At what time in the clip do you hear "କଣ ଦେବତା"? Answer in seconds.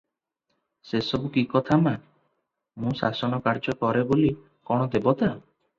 4.71-5.35